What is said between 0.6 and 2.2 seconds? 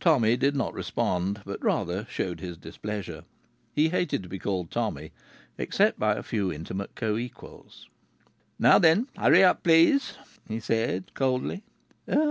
respond, but rather